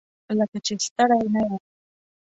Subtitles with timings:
[0.39, 1.55] لکه چې ستړی نه یې؟